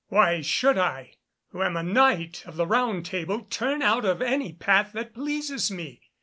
[0.07, 1.17] "Why should I,
[1.49, 5.69] who am a Knight of the Round Table, turn out of any path that pleases
[5.69, 6.01] me?"